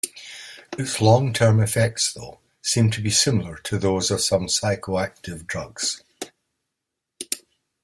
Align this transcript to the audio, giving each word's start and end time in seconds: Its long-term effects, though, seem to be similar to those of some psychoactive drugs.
Its 0.79 0.99
long-term 0.99 1.59
effects, 1.59 2.11
though, 2.13 2.39
seem 2.59 2.89
to 2.89 3.01
be 3.01 3.11
similar 3.11 3.57
to 3.57 3.77
those 3.77 4.09
of 4.09 4.19
some 4.19 4.47
psychoactive 4.47 5.45
drugs. 5.45 6.01